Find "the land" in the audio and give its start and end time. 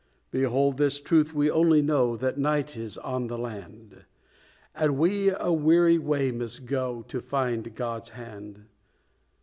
3.27-4.05